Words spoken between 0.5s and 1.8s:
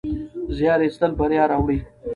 زیار ایستل بریا راوړي.